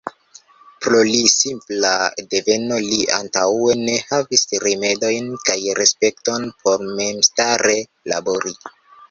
Pro 0.85 1.01
li 1.09 1.17
simpla 1.33 1.91
deveno 2.33 2.79
li 2.85 2.97
antaŭe 3.17 3.75
ne 3.83 3.99
havis 4.07 4.47
rimedojn 4.65 5.29
kaj 5.51 5.59
respekton 5.83 6.49
por 6.65 6.89
memstare 6.97 7.79
labori. 8.15 8.57